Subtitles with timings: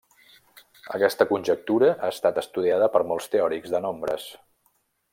[0.99, 4.31] Aquesta conjectura ha estat estudiada per molts teòrics de nombres.